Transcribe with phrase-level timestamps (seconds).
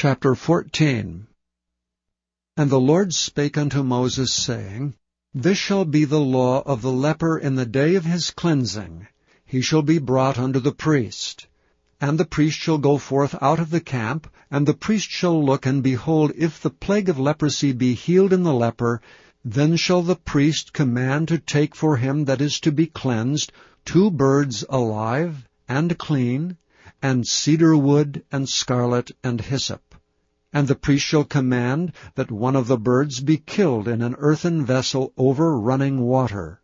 [0.00, 1.26] Chapter 14
[2.56, 4.94] And the Lord spake unto Moses, saying,
[5.34, 9.08] This shall be the law of the leper in the day of his cleansing.
[9.44, 11.48] He shall be brought unto the priest.
[12.00, 15.66] And the priest shall go forth out of the camp, and the priest shall look,
[15.66, 19.02] and behold, if the plague of leprosy be healed in the leper,
[19.44, 23.50] then shall the priest command to take for him that is to be cleansed
[23.84, 26.56] two birds alive and clean,
[27.02, 29.82] and cedar wood, and scarlet, and hyssop.
[30.52, 34.64] And the priest shall command that one of the birds be killed in an earthen
[34.64, 36.62] vessel over running water.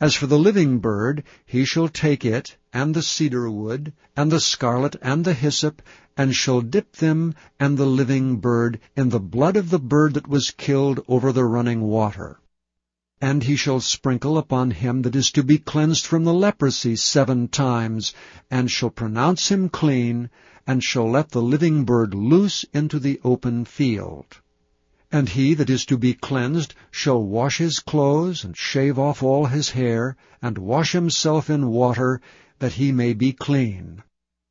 [0.00, 4.40] As for the living bird, he shall take it, and the cedar wood, and the
[4.40, 5.80] scarlet, and the hyssop,
[6.16, 10.26] and shall dip them and the living bird in the blood of the bird that
[10.26, 12.40] was killed over the running water.
[13.22, 17.46] And he shall sprinkle upon him that is to be cleansed from the leprosy seven
[17.46, 18.12] times,
[18.50, 20.28] and shall pronounce him clean,
[20.66, 24.40] and shall let the living bird loose into the open field.
[25.12, 29.46] And he that is to be cleansed shall wash his clothes, and shave off all
[29.46, 32.20] his hair, and wash himself in water,
[32.58, 34.02] that he may be clean.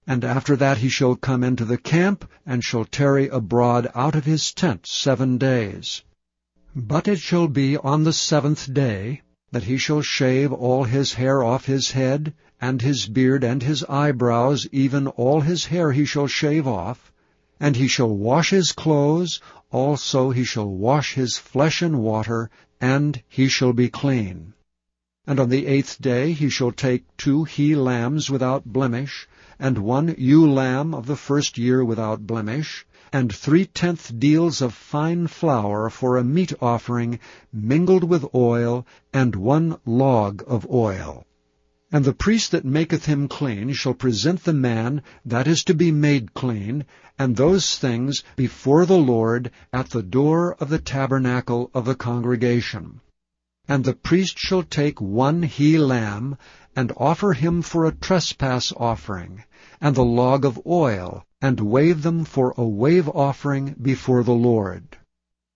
[0.07, 4.23] And after that he shall come into the camp, and shall tarry abroad out of
[4.23, 6.03] his tent seven days.
[6.73, 11.43] But it shall be on the seventh day that he shall shave all his hair
[11.43, 16.27] off his head, and his beard and his eyebrows, even all his hair he shall
[16.27, 17.11] shave off,
[17.59, 22.49] and he shall wash his clothes, also he shall wash his flesh in water,
[22.79, 24.53] and he shall be clean.
[25.27, 29.27] And on the eighth day he shall take two he-lambs without blemish,
[29.59, 35.27] and one ewe lamb of the first year without blemish, and three-tenth deals of fine
[35.27, 37.19] flour for a meat offering
[37.51, 41.25] mingled with oil, and one log of oil.
[41.91, 45.91] And the priest that maketh him clean shall present the man that is to be
[45.91, 46.85] made clean,
[47.19, 53.01] and those things before the Lord at the door of the tabernacle of the congregation.
[53.67, 56.37] And the priest shall take one he-lamb,
[56.77, 59.43] and offer him for a trespass offering,
[59.81, 64.97] and the log of oil, and wave them for a wave offering before the Lord.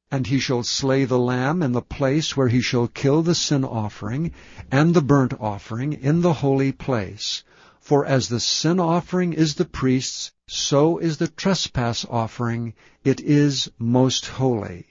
[0.10, 3.64] And he shall slay the lamb in the place where he shall kill the sin
[3.64, 4.32] offering
[4.72, 7.44] and the burnt offering in the holy place.
[7.80, 12.74] For as the sin offering is the priest's, so is the trespass offering,
[13.04, 14.88] it is most holy.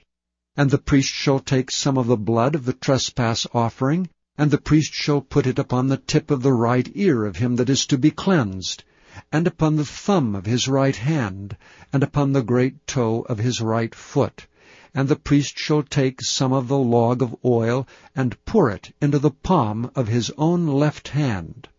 [0.55, 4.57] And the priest shall take some of the blood of the trespass offering, and the
[4.57, 7.85] priest shall put it upon the tip of the right ear of him that is
[7.87, 8.85] to be cleansed,
[9.31, 11.55] and upon the thumb of his right hand,
[11.93, 14.45] and upon the great toe of his right foot.
[14.93, 19.17] And the priest shall take some of the log of oil, and pour it into
[19.17, 21.69] the palm of his own left hand.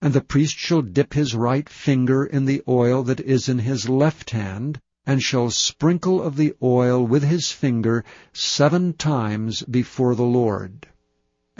[0.00, 3.88] And the priest shall dip his right finger in the oil that is in his
[3.88, 10.22] left hand, and shall sprinkle of the oil with his finger seven times before the
[10.22, 10.86] Lord.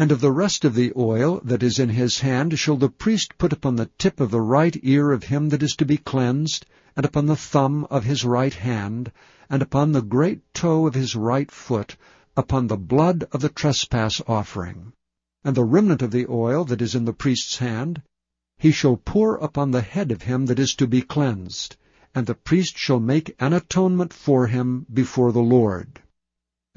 [0.00, 3.36] And of the rest of the oil that is in his hand shall the priest
[3.36, 6.64] put upon the tip of the right ear of him that is to be cleansed,
[6.94, 9.10] and upon the thumb of his right hand,
[9.50, 11.96] and upon the great toe of his right foot,
[12.36, 14.92] upon the blood of the trespass offering.
[15.42, 18.00] And the remnant of the oil that is in the priest's hand
[18.56, 21.76] he shall pour upon the head of him that is to be cleansed,
[22.14, 26.00] and the priest shall make an atonement for him before the Lord.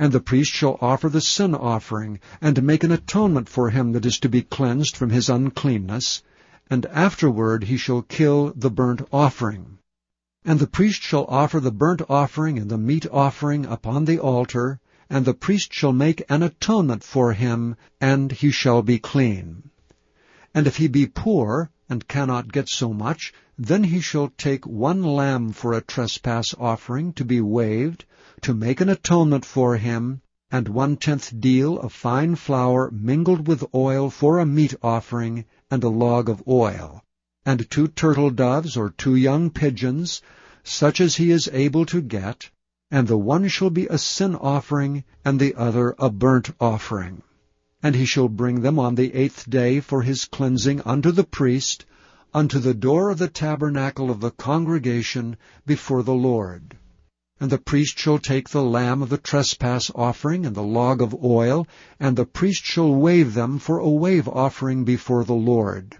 [0.02, 4.04] And the priest shall offer the sin offering, and make an atonement for him that
[4.04, 6.24] is to be cleansed from his uncleanness,
[6.72, 9.78] and afterward he shall kill the burnt offering.
[10.44, 14.80] And the priest shall offer the burnt offering and the meat offering upon the altar,
[15.08, 19.70] and the priest shall make an atonement for him, and he shall be clean.
[20.52, 25.04] And if he be poor, and cannot get so much, then he shall take one
[25.04, 28.04] lamb for a trespass offering to be waved,
[28.42, 34.10] to make an atonement for him, and one-tenth deal of fine flour mingled with oil
[34.10, 37.04] for a meat offering, and a log of oil,
[37.46, 40.24] and two turtle doves or two young pigeons,
[40.64, 42.50] such as he is able to get,
[42.90, 47.22] and the one shall be a sin offering, and the other a burnt offering.
[47.84, 51.86] And he shall bring them on the eighth day for his cleansing unto the priest,
[52.34, 55.36] unto the door of the tabernacle of the congregation
[55.66, 56.78] before the Lord.
[57.42, 61.24] And the priest shall take the lamb of the trespass offering and the log of
[61.24, 61.68] oil,
[62.00, 65.98] and the priest shall wave them for a wave offering before the Lord.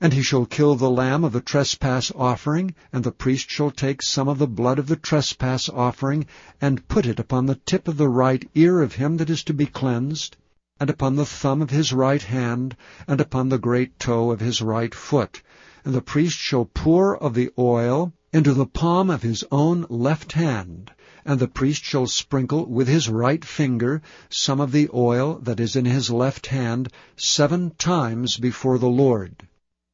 [0.00, 4.02] And he shall kill the lamb of the trespass offering, and the priest shall take
[4.02, 6.26] some of the blood of the trespass offering,
[6.60, 9.54] and put it upon the tip of the right ear of him that is to
[9.54, 10.36] be cleansed,
[10.84, 12.76] and upon the thumb of his right hand,
[13.08, 15.42] and upon the great toe of his right foot.
[15.82, 20.32] And the priest shall pour of the oil into the palm of his own left
[20.32, 20.90] hand,
[21.24, 25.74] and the priest shall sprinkle with his right finger some of the oil that is
[25.74, 29.36] in his left hand seven times before the Lord.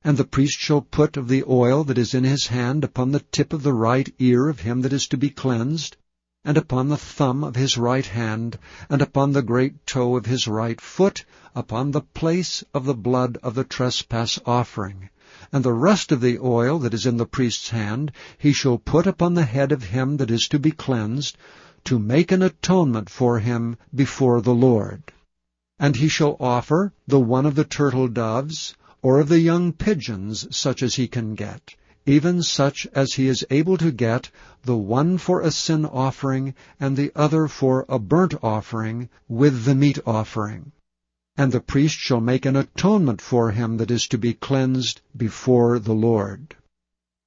[0.03, 3.25] And the priest shall put of the oil that is in his hand upon the
[3.31, 5.97] tip of the right ear of him that is to be cleansed,
[6.43, 8.59] and upon the thumb of his right hand,
[8.89, 11.23] and upon the great toe of his right foot,
[11.55, 15.11] upon the place of the blood of the trespass offering.
[15.53, 19.07] And the rest of the oil that is in the priest's hand he shall put
[19.07, 21.37] upon the head of him that is to be cleansed,
[21.85, 25.03] to make an atonement for him before the Lord.
[25.79, 30.47] And he shall offer the one of the turtle doves, or of the young pigeons,
[30.57, 31.75] such as he can get
[32.11, 34.29] even such as he is able to get,
[34.65, 39.75] the one for a sin offering, and the other for a burnt offering, with the
[39.77, 40.73] meat offering.
[41.37, 45.79] And the priest shall make an atonement for him that is to be cleansed before
[45.79, 46.57] the Lord.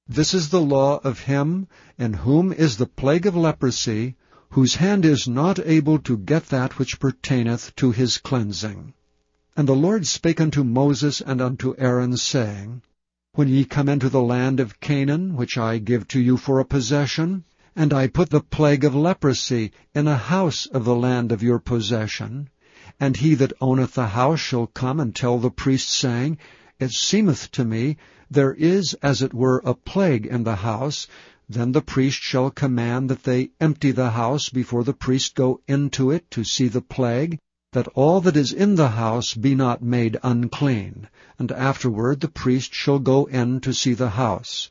[0.06, 1.66] This is the law of him
[1.96, 4.16] in whom is the plague of leprosy,
[4.50, 8.92] whose hand is not able to get that which pertaineth to his cleansing.
[9.56, 12.82] And the Lord spake unto Moses and unto Aaron, saying,
[13.36, 16.64] when ye come into the land of Canaan, which I give to you for a
[16.64, 17.42] possession,
[17.74, 21.58] and I put the plague of leprosy in a house of the land of your
[21.58, 22.48] possession,
[23.00, 26.38] and he that owneth the house shall come and tell the priest, saying,
[26.78, 27.96] It seemeth to me
[28.30, 31.08] there is as it were a plague in the house,
[31.48, 36.12] then the priest shall command that they empty the house before the priest go into
[36.12, 37.40] it to see the plague,
[37.74, 41.08] that all that is in the house be not made unclean,
[41.40, 44.70] and afterward the priest shall go in to see the house.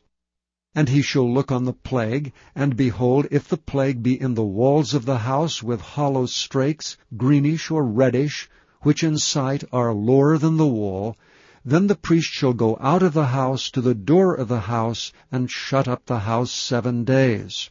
[0.74, 4.42] And he shall look on the plague, and behold, if the plague be in the
[4.42, 8.48] walls of the house with hollow strakes, greenish or reddish,
[8.80, 11.14] which in sight are lower than the wall,
[11.62, 15.12] then the priest shall go out of the house to the door of the house,
[15.30, 17.68] and shut up the house seven days.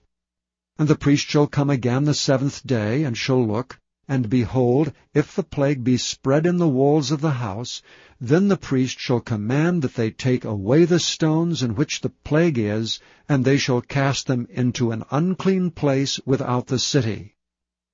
[0.77, 5.33] And the priest shall come again the seventh day, and shall look, and behold, if
[5.33, 7.81] the plague be spread in the walls of the house,
[8.19, 12.57] then the priest shall command that they take away the stones in which the plague
[12.57, 17.33] is, and they shall cast them into an unclean place without the city.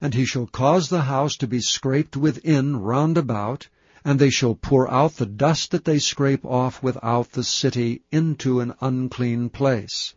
[0.02, 3.70] And he shall cause the house to be scraped within round about,
[4.04, 8.62] and they shall pour out the dust that they scrape off without the city into
[8.62, 10.16] an unclean place.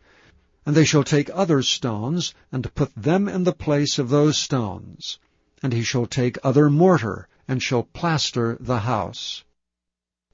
[0.65, 5.19] And they shall take other stones, and put them in the place of those stones
[5.63, 9.43] and he shall take other mortar, and shall plaster the house.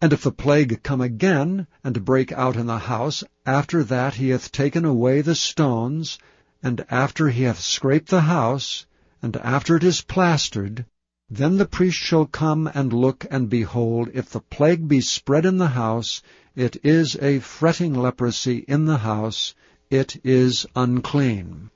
[0.02, 4.30] And if the plague come again, and break out in the house, after that he
[4.30, 6.18] hath taken away the stones,
[6.64, 8.86] and after he hath scraped the house,
[9.22, 10.86] and after it is plastered,
[11.30, 15.58] then the priest shall come and look, and behold, if the plague be spread in
[15.58, 16.24] the house,
[16.56, 19.54] it is a fretting leprosy in the house,
[19.92, 21.70] it is unclean.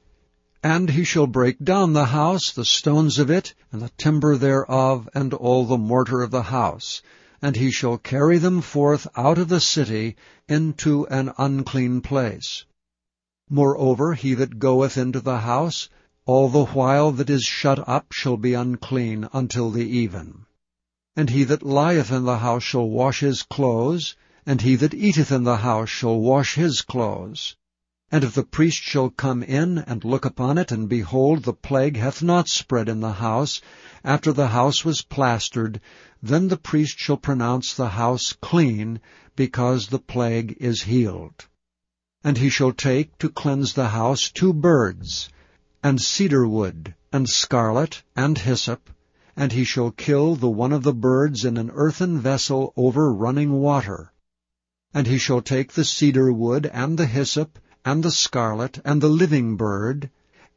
[0.65, 5.09] And he shall break down the house, the stones of it, and the timber thereof,
[5.13, 7.01] and all the mortar of the house.
[7.41, 10.15] And he shall carry them forth out of the city
[10.47, 12.63] into an unclean place.
[13.49, 15.89] Moreover, he that goeth into the house,
[16.25, 20.45] all the while that is shut up shall be unclean until the even.
[21.17, 25.29] And he that lieth in the house shall wash his clothes, and he that eateth
[25.29, 27.57] in the house shall wash his clothes.
[28.13, 31.97] And if the priest shall come in and look upon it, and behold, the plague
[31.97, 33.59] hath not spread in the house,
[34.03, 35.81] after the house was plastered,
[36.21, 38.99] then the priest shall pronounce the house clean,
[39.35, 41.47] because the plague is healed.
[42.23, 45.29] And he shall take to cleanse the house two birds,
[45.81, 48.91] and cedar wood, and scarlet, and hyssop,
[49.35, 53.53] and he shall kill the one of the birds in an earthen vessel over running
[53.53, 54.13] water.
[54.93, 59.09] And he shall take the cedar wood and the hyssop, and the scarlet, and the
[59.09, 60.09] living bird,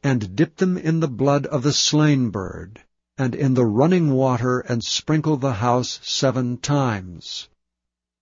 [0.03, 2.81] and dip them in the blood of the slain bird,
[3.17, 7.49] and in the running water, and sprinkle the house seven times.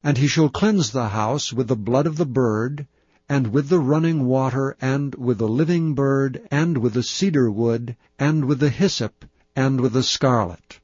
[0.03, 2.87] And he shall cleanse the house with the blood of the bird,
[3.27, 7.95] and with the running water, and with the living bird, and with the cedar wood,
[8.17, 10.79] and with the hyssop, and with the scarlet.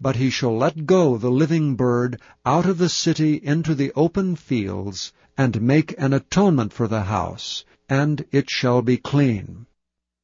[0.00, 4.36] But he shall let go the living bird out of the city into the open
[4.36, 9.66] fields, and make an atonement for the house, and it shall be clean.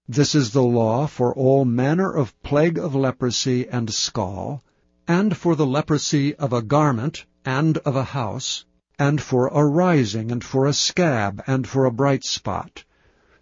[0.07, 4.63] This is the law for all manner of plague of leprosy and scall,
[5.07, 8.65] and for the leprosy of a garment, and of a house,
[8.99, 12.85] and for a rising, and for a scab, and for a bright spot,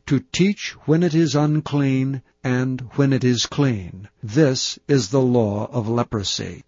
[0.06, 4.08] to teach when it is unclean, and when it is clean.
[4.22, 6.62] This is the law of leprosy.